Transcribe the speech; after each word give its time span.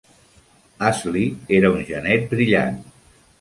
Astley 0.87 1.27
era 1.59 1.71
un 1.75 1.85
genet 1.91 2.27
brillant. 2.33 2.81